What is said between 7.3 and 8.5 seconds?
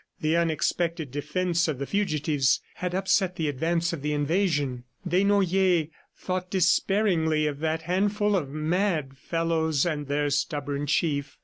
of that handful of